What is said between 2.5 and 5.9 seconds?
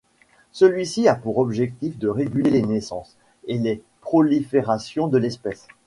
naissances et la prolifération de l'espèce.